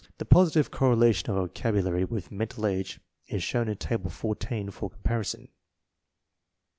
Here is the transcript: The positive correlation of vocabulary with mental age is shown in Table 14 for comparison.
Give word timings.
The 0.17 0.25
positive 0.25 0.71
correlation 0.71 1.29
of 1.29 1.35
vocabulary 1.35 2.05
with 2.05 2.31
mental 2.31 2.65
age 2.65 2.99
is 3.27 3.43
shown 3.43 3.67
in 3.69 3.77
Table 3.77 4.09
14 4.09 4.71
for 4.71 4.89
comparison. 4.89 5.49